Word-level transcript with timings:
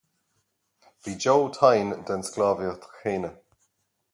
Bhí 1.01 1.13
Joe 1.25 1.51
tinn 1.59 1.91
den 2.09 2.25
sclábhaíocht 2.31 2.89
chéanna. 2.99 3.31